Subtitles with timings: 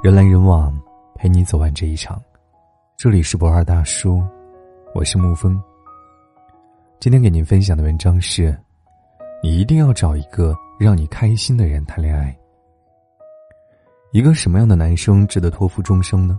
[0.00, 0.72] 人来人往，
[1.16, 2.22] 陪你走完这一场。
[2.96, 4.22] 这里是博二大叔，
[4.94, 5.60] 我是沐风。
[7.00, 8.56] 今天给您分享的文章是：
[9.42, 12.32] 你一定要找一个让你开心的人谈恋爱。
[14.12, 16.38] 一个什么样的男生值得托付终生呢？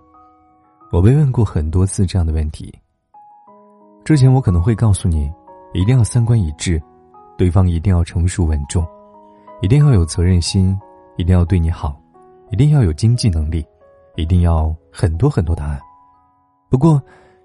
[0.89, 2.73] 我被问过很多次这样的问题。
[4.05, 5.29] 之前我可能会告诉你，
[5.73, 6.81] 一定要三观一致，
[7.37, 8.87] 对方一定要成熟稳重，
[9.61, 10.79] 一定要有责任心，
[11.17, 11.98] 一定要对你好。
[12.51, 13.65] 一定要有经济能力，
[14.15, 15.79] 一定要很多很多答案。
[16.69, 17.01] 不过，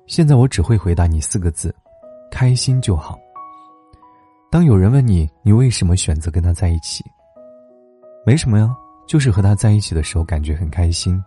[0.07, 1.75] 现在我只会回答你四个字：
[2.31, 3.19] 开心就好。
[4.51, 7.05] 当有人问你你为什么选择跟他在一起，
[8.25, 8.75] 没什么呀，
[9.07, 11.23] 就是和他在一起的时候感觉很开心。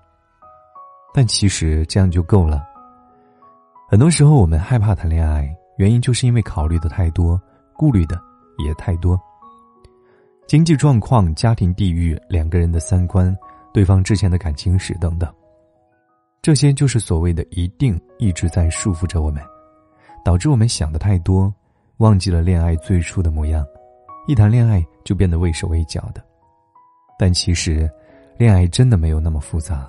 [1.13, 2.63] 但其实这样就够了。
[3.90, 7.41] 很多时候我们害怕谈恋爱，原因就是因为考虑的太多，
[7.76, 8.20] 顾虑的
[8.66, 9.20] 也太多。
[10.48, 13.35] 经济状况、家庭地域、两个人的三观。
[13.73, 15.31] 对方之前的感情史等等，
[16.41, 19.43] 这些就是所谓的“一定”一直在束缚着我们，
[20.26, 21.54] 导致我们想的太多，
[21.98, 23.65] 忘记了恋爱最初的模样，
[24.27, 26.23] 一谈恋爱就变得畏手畏脚的。
[27.20, 27.90] 但其实，
[28.38, 29.88] 恋爱真的没有那么复杂，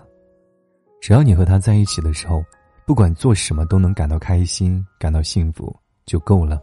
[1.00, 2.44] 只要你和他在一起的时候，
[2.86, 6.60] 不管做什么都能感到开心、感到幸福就够了。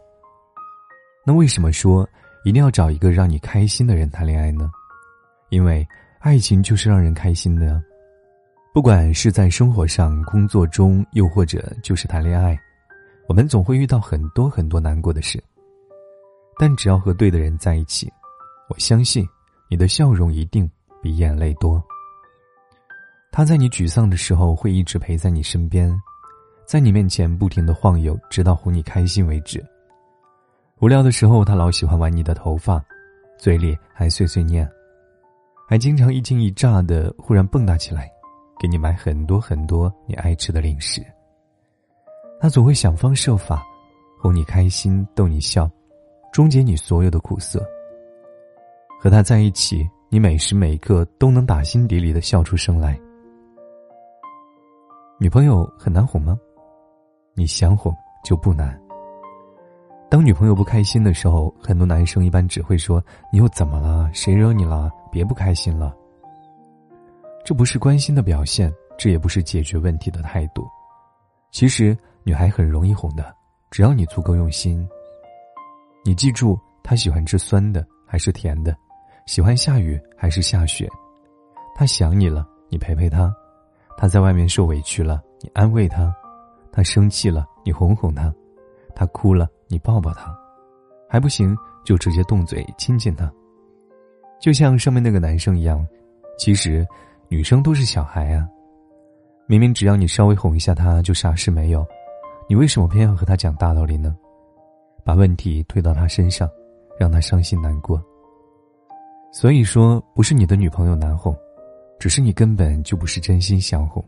[1.25, 2.07] 那为什么说
[2.43, 4.69] 一定要找一个让你开心的人谈恋爱呢？
[5.49, 5.87] 因为。
[6.25, 7.79] 爱情就是让人开心的，
[8.73, 12.59] 不管是在生活上、工作中，又或者就是谈恋爱，
[13.27, 15.41] 我们总会遇到很多很多难过的事。
[16.57, 18.11] 但只要和对的人在一起，
[18.69, 19.23] 我相信
[19.69, 20.67] 你的笑容一定
[20.99, 21.79] 比眼泪多。
[23.31, 25.95] 他在你沮丧的时候会一直陪在你身边，
[26.65, 29.63] 在你面前不停的晃悠，直到哄你开心为止。
[30.79, 32.83] 无聊的时候，他老喜欢玩你的头发，
[33.37, 34.67] 嘴里还碎碎念。
[35.67, 38.07] 还经常一惊一乍的忽然蹦跶起来，
[38.59, 41.03] 给你买很多很多你爱吃的零食。
[42.39, 43.65] 他总会想方设法
[44.21, 45.69] 哄你开心，逗你笑，
[46.31, 47.65] 终结你所有的苦涩。
[48.99, 52.99] 和他在一起，你每时每刻都能打心底里的笑出声来。
[55.19, 56.37] 女朋友很难哄吗？
[57.33, 57.91] 你想哄
[58.23, 58.79] 就不难。
[60.15, 63.03] 当女朋友不开心的时候，很多男生一般只会说
[63.33, 64.09] ：“你又怎么了？
[64.13, 64.89] 谁惹你了？
[65.11, 65.93] 别不开心了。”
[67.43, 70.65] 这不是关心的表现，这也不是解决问题的态度。
[71.51, 73.35] 其实，女孩很容易哄的，
[73.69, 74.87] 只要你足够用心。
[76.05, 78.73] 你记住，她喜欢吃酸的还是甜的，
[79.25, 80.89] 喜欢下雨还是下雪。
[81.75, 83.29] 她想你了，你陪陪她；
[83.97, 86.09] 她在外面受委屈了，你安慰她；
[86.71, 88.31] 她生气了，你哄哄她；
[88.95, 89.45] 她哭了。
[89.67, 90.35] 你抱抱他，
[91.09, 93.31] 还不行就直接动嘴亲亲他，
[94.39, 95.85] 就像上面那个男生一样。
[96.37, 96.85] 其实，
[97.29, 98.47] 女生都是小孩啊，
[99.47, 101.85] 明明只要你稍微哄一下他，就啥事没有，
[102.47, 104.15] 你为什么偏要和他讲大道理呢？
[105.03, 106.49] 把问题推到他身上，
[106.99, 108.03] 让他伤心难过。
[109.31, 111.35] 所以说，不是你的女朋友难哄，
[111.99, 114.03] 只是你根本就不是真心想哄。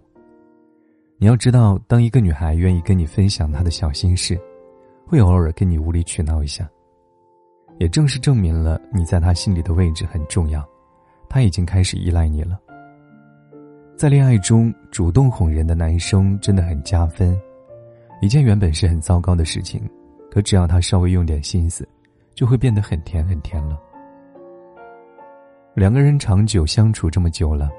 [1.17, 4.39] 你要知道，当一个女孩愿意跟你分享她的小心事。
[5.07, 6.69] 会偶尔跟你无理取闹一下，
[7.79, 10.61] 也正是证明了你在他心里的位置很重要，
[11.29, 12.59] 他已经开始依赖你了。
[13.95, 17.39] 在恋爱中主动哄人的男生真的很加分，
[18.21, 19.81] 一件原本是很糟糕的事情，
[20.29, 21.87] 可只要他稍微用点心思，
[22.35, 23.79] 就会变得很甜很甜了。
[25.73, 27.69] 两个人长久相处这么久了，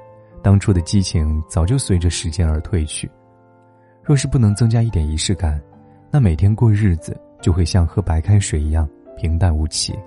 [0.43, 3.11] 当初的激情早就随着时间而褪去，
[4.03, 5.63] 若是不能增加一点仪式感。
[6.11, 9.99] 那每天过日子就会像喝白开水一样平淡无奇。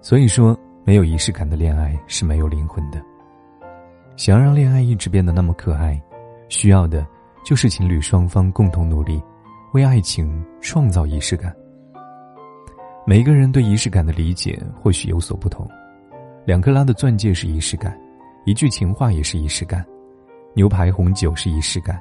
[0.00, 3.00] 所以说，没有仪式感的恋爱是没有灵魂的。
[4.16, 6.00] 想要让恋爱一直变得那么可爱，
[6.48, 7.06] 需要的
[7.44, 9.22] 就是情侣双方共同努力，
[9.72, 11.54] 为爱情创造仪式感。
[13.06, 15.68] 每一个人对仪式感的理解或许有所不同。
[16.46, 17.98] 两克拉的钻戒是仪式感，
[18.46, 19.84] 一句情话也是仪式感，
[20.54, 22.00] 牛排红酒是仪式感。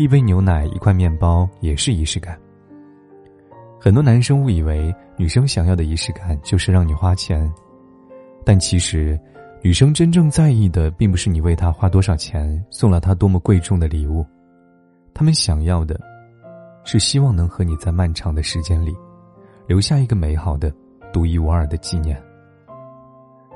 [0.00, 2.34] 一杯牛奶，一块面包，也是仪式感。
[3.78, 7.52] 很多男生误以为女生想要的仪式感就是让你花钱，
[8.42, 9.20] 但其实，
[9.60, 14.24] 女生真正在意的并不是你为她花多少钱，送了她多么贵重的礼物，
[15.12, 16.00] 他们想要的，
[16.82, 18.96] 是希望能和你在漫长的时间里，
[19.66, 20.72] 留下一个美好的、
[21.12, 22.18] 独一无二的纪念。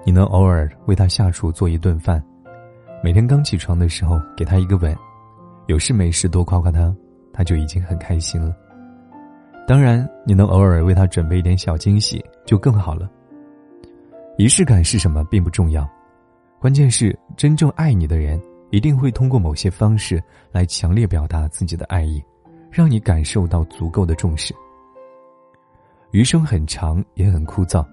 [0.05, 2.23] 你能偶尔为她下厨做一顿饭，
[3.03, 4.95] 每天刚起床的时候给她一个吻。
[5.67, 6.95] 有事没事多夸夸他，
[7.33, 8.55] 他就已经很开心了。
[9.67, 13.11] 当然，你能偶尔为他准备一点小惊喜，就更好了。
[14.37, 15.89] 仪式感是什么并不重要，
[16.61, 18.41] 关键是真正爱你的人
[18.71, 20.23] 一定会通过某些方式
[20.53, 22.23] 来强烈表达自己的爱意，
[22.71, 24.55] 让你感受到足够的重视。
[26.11, 27.85] 余生很长，也很枯燥，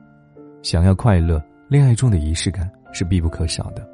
[0.62, 3.88] 想要快乐，恋爱中的仪式感是必不可少的。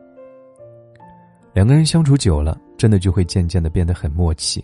[1.53, 4.63] 两个人相处久了，真的就会渐渐的变得很默契。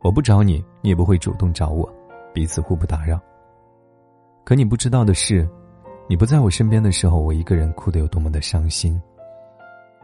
[0.00, 1.88] 我不找你，你也不会主动找我，
[2.32, 3.20] 彼此互不打扰。
[4.44, 5.48] 可你不知道的是，
[6.08, 9.00] 你不在我身边的时候，我一个人哭得有多么的伤心。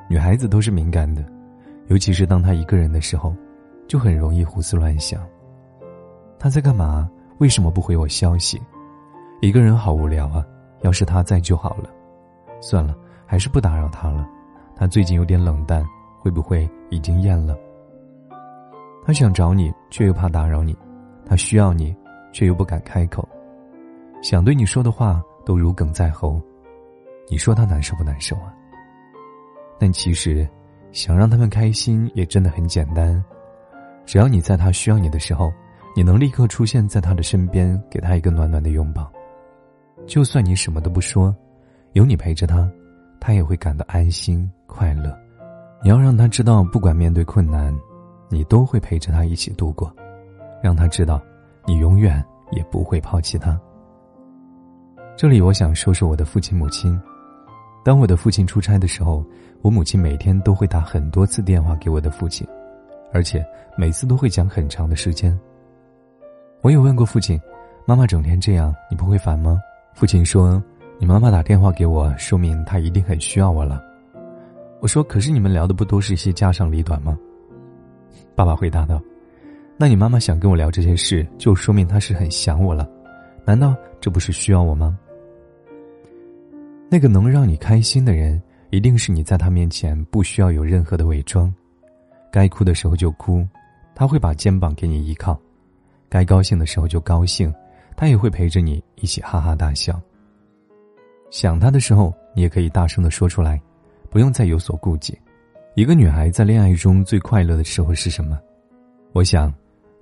[0.09, 1.25] 女孩子都是敏感的，
[1.89, 3.35] 尤其是当她一个人的时候，
[3.89, 5.27] 就很容易胡思乱想。
[6.39, 7.11] 她在干嘛？
[7.39, 8.61] 为什么不回我消息？
[9.41, 10.47] 一个人好无聊啊！
[10.83, 11.91] 要是他在就好了。
[12.61, 12.95] 算了，
[13.27, 14.29] 还是不打扰他了。
[14.75, 15.85] 他最近有点冷淡，
[16.21, 17.56] 会不会已经厌了？
[19.05, 20.75] 他想找你，却又怕打扰你；
[21.25, 21.94] 他需要你，
[22.33, 23.29] 却又不敢开口。
[24.23, 26.41] 想对你说的话都如鲠在喉，
[27.29, 28.53] 你说他难受不难受啊？
[29.79, 30.49] 但其实，
[30.91, 33.23] 想让他们开心也真的很简单，
[34.05, 35.53] 只要你在他需要你的时候，
[35.94, 39.11] 你能立刻出现在他的身边，给他一个暖暖的拥抱。
[40.06, 41.35] 就算你什么都不说，
[41.93, 42.69] 有你陪着他，
[43.21, 45.17] 他也会感到安心快乐。
[45.82, 47.75] 你要让他知道，不管面对困难，
[48.28, 49.93] 你都会陪着他一起度过，
[50.62, 51.20] 让他知道，
[51.67, 53.58] 你永远也不会抛弃他。
[55.17, 57.00] 这里我想说说我的父亲母亲。
[57.84, 59.25] 当我的父亲出差的时候，
[59.62, 62.44] 我母亲每天都会打很多次电话给我的父亲，
[63.12, 63.44] 而且
[63.76, 65.38] 每次都会讲很长的时间。
[66.62, 67.40] 我有问过父亲
[67.87, 69.61] ：“妈妈整天这样，你不会烦吗？”
[69.94, 70.61] 父亲说
[70.99, 73.81] ：“你妈妈打电话给我，说明她一定很需要我了。”
[74.81, 77.19] 我说：“可是你们聊的不都是一些家长里短吗？”
[78.34, 79.02] 爸爸回答道
[79.78, 82.88] ：“那你妈妈想跟我聊这些事，就说明她是很想我了，
[83.44, 84.99] 难道这不是需要我吗？”
[86.88, 88.40] 那个能让你开心的人，
[88.70, 91.52] 一定是你在他面前不需要有任何的伪装，
[92.31, 93.44] 该哭的时候就哭，
[93.94, 95.34] 他会把肩膀给你依靠；
[96.08, 97.52] 该高兴的时候就高兴，
[97.96, 100.00] 他也会陪着你一起哈哈大笑。
[101.31, 103.61] 想他的时候，你也可以大声的说出来，
[104.11, 105.19] 不用再有所顾忌。
[105.75, 108.38] 一个女孩在恋爱中最快乐的时候是什么？
[109.12, 109.53] 我想，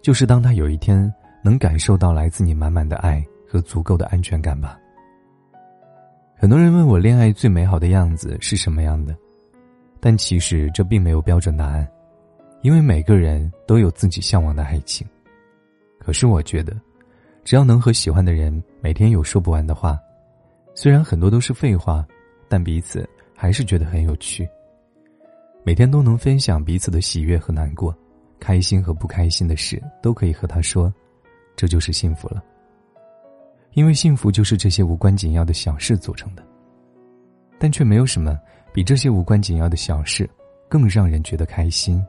[0.02, 1.12] 就是当她有一天
[1.42, 4.78] 能感受到来自你满满的爱和足够的安全感吧。
[6.36, 9.16] 很多人问我恋爱最美好的样子是什么样的，
[10.00, 11.88] 但其实这并没有标准答案，
[12.62, 15.06] 因为每个人都有自己向往的爱情。
[15.98, 16.76] 可是我觉得，
[17.44, 19.98] 只要能和喜欢的人每天有说不完的话，
[20.74, 22.06] 虽然很多都是废话，
[22.48, 23.08] 但彼此
[23.44, 24.49] 还是觉得很有趣。
[25.64, 27.94] 每天都能分享彼此的喜悦和难过，
[28.41, 30.91] 开心和不开心的事都可以和他说，
[31.55, 32.43] 这就是幸福了。
[33.75, 36.43] 因为幸福就是这些无关紧要的小事组成的，
[37.58, 38.41] 但却没有什么
[38.73, 40.26] 比这些无关紧要的小事
[40.67, 42.02] 更让人觉得开心。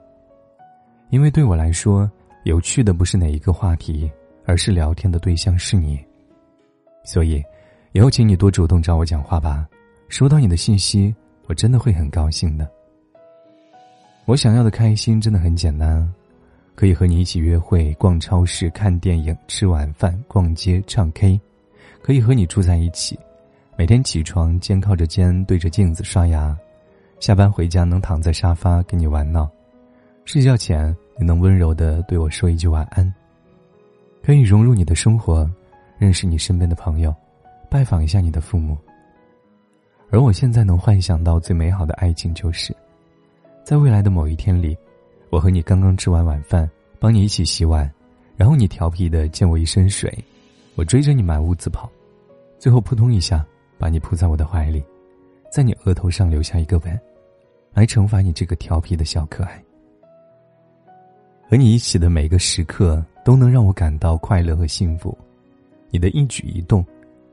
[1.09, 2.09] 因为对我来说，
[2.45, 4.09] 有趣的不是哪一个话题，
[4.45, 6.01] 而是聊天的对象是你。
[7.03, 7.43] 所以，
[7.91, 9.67] 以后请你多主动找我讲话吧。
[10.07, 11.13] 收到你的信息，
[11.47, 12.69] 我真的会很高兴的。
[14.25, 16.11] 我想要的开心真的很简单。
[16.73, 21.39] 可以和你一起约会、逛超市、看电影、吃晚饭、逛街、唱 K。
[22.01, 23.17] 可以和你住在一起，
[23.77, 26.53] 每天起床肩靠着肩对着镜子刷牙，
[27.21, 29.49] 下班回家能躺在沙发跟你玩闹，
[30.25, 33.11] 睡觉前你能温柔的对我说一句晚安。
[34.21, 35.49] 可以融入你的生活，
[35.97, 37.15] 认识你身边的朋友，
[37.69, 38.77] 拜访一下你的父母。
[40.11, 42.75] 而我现在能幻想到最美好的爱情，就是
[43.63, 44.77] 在未来的某一天里，
[45.29, 46.69] 我和你刚刚吃完晚饭，
[46.99, 47.91] 帮你一起洗碗，
[48.37, 50.13] 然后你调皮的溅我一身水，
[50.75, 51.89] 我追着你满屋子跑。
[52.57, 53.45] 最后扑通一下，
[53.77, 54.83] 把你扑在我的怀里，
[55.51, 56.99] 在你额头上留下一个吻，
[57.73, 59.61] 来惩罚你这个调皮的小可爱。
[61.49, 65.15] 和你一起的每个时刻都能让我感到快乐和幸福，
[65.89, 66.85] 你的一举一动，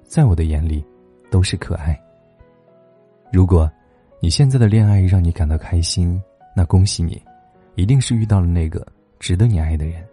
[0.05, 0.85] 在我的眼里
[1.31, 2.02] 都是可爱。
[3.33, 3.69] 如果
[4.21, 6.23] 你现在的恋爱让你感到开心，
[6.55, 7.21] 那恭喜你，
[7.77, 8.87] 一定是遇到了那个
[9.19, 10.07] 值得你爱的人。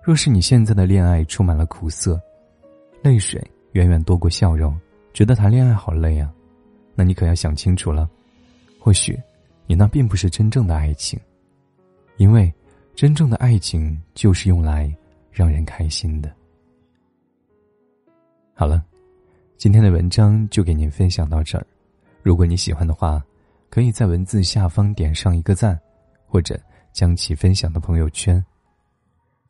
[0.00, 2.20] 若是你现在的恋爱充满了苦涩、
[3.02, 3.42] 泪水，
[3.72, 4.78] 远远多过笑容，
[5.12, 6.32] 觉得谈恋爱好累啊，
[6.94, 8.08] 那你可要想清楚了。
[8.78, 9.20] 或许，
[9.66, 11.18] 你那并不是真正的爱情，
[12.16, 12.52] 因为
[12.94, 14.94] 真正的爱情就是用来
[15.32, 16.32] 让人开心的。
[18.54, 18.84] 好了，
[19.56, 21.66] 今天的文章就给您分享到这儿。
[22.24, 23.22] 如果你喜欢的话，
[23.68, 25.78] 可以在文字下方点上一个赞，
[26.26, 26.58] 或者
[26.90, 28.42] 将其分享到朋友圈。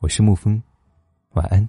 [0.00, 0.60] 我是沐风，
[1.34, 1.68] 晚安。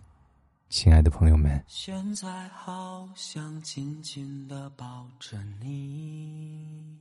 [0.67, 6.97] 亲爱的朋友们，现在好想紧紧的抱着你，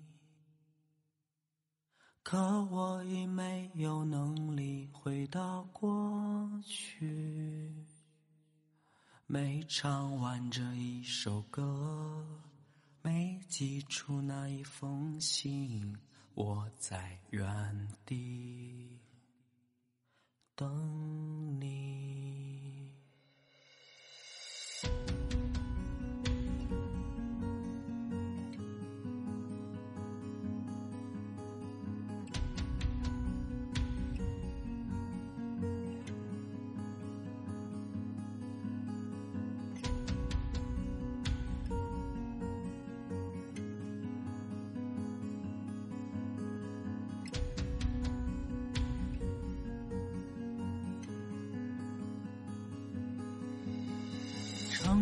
[2.23, 7.73] 可我已没有能力回到过去。
[9.26, 12.23] 没唱完这一首歌，
[13.06, 15.94] 没寄出那一封信，
[16.32, 18.99] 我在原地
[20.56, 22.90] 等你。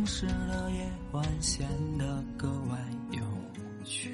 [0.03, 1.65] 城市的夜晚显
[1.97, 2.77] 得格外
[3.13, 3.21] 有
[3.85, 4.11] 趣。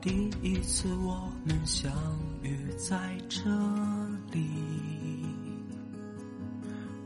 [0.00, 1.92] 第一次我们相
[2.40, 2.96] 遇在
[3.28, 3.40] 这
[4.30, 4.48] 里，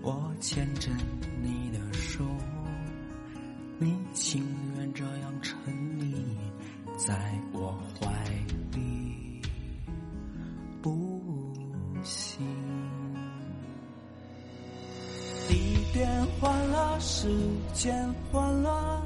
[0.03, 0.91] 我牵着
[1.43, 2.23] 你的手，
[3.79, 4.45] 你情
[4.77, 5.59] 愿这样沉
[5.99, 6.15] 溺
[6.99, 8.13] 在我怀
[8.73, 9.32] 里，
[17.83, 19.03] 间换了，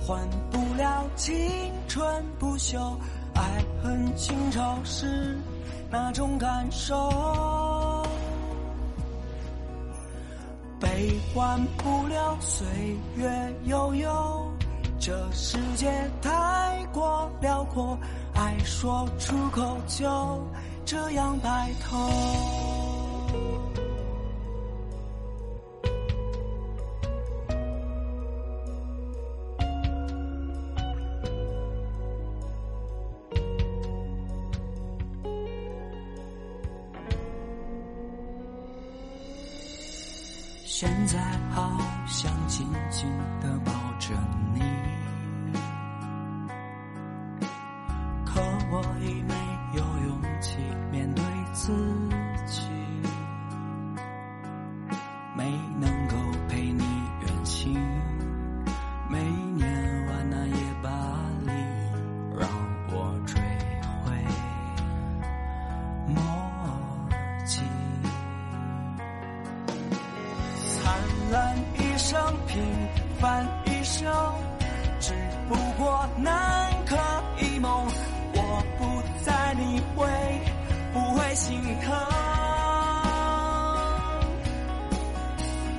[0.00, 1.38] 换不了青
[1.86, 2.96] 春不朽。
[3.34, 3.42] 爱
[3.82, 5.38] 恨情仇是
[5.90, 6.96] 那种感受，
[10.80, 12.66] 悲欢不了岁
[13.16, 14.50] 月悠悠。
[14.98, 17.98] 这世界太过辽阔，
[18.32, 20.42] 爱说出口就
[20.86, 22.65] 这样白头。
[40.78, 41.18] 现在
[41.54, 41.72] 好
[42.06, 44.14] 想紧紧地抱着
[44.52, 44.60] 你，
[48.26, 49.34] 可我已没
[49.72, 50.58] 有勇气
[50.92, 51.72] 面对自
[52.46, 52.60] 己，
[55.34, 56.25] 没能够
[81.66, 81.94] 会心疼。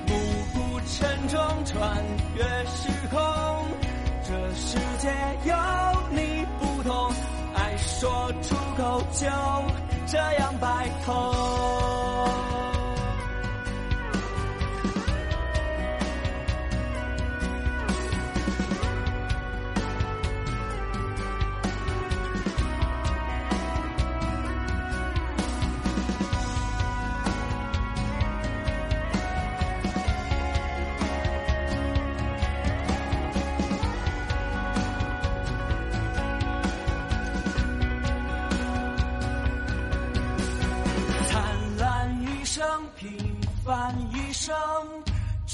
[0.06, 0.14] 步
[0.54, 2.04] 步沉重，穿
[2.34, 3.18] 越时空，
[4.22, 5.08] 这世界
[5.44, 5.54] 有
[6.10, 7.10] 你不同，
[7.54, 9.26] 爱说出口就
[10.06, 11.97] 这样白头。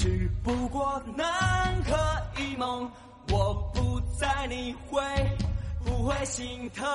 [0.05, 1.95] 只不过南柯
[2.39, 2.87] 一梦。
[3.31, 5.01] 我不在，你会，
[5.83, 6.85] 不会心疼。